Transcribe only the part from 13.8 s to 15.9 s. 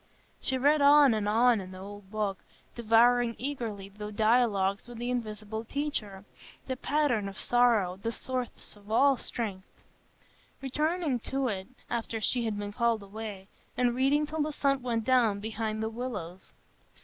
reading till the sun went down behind the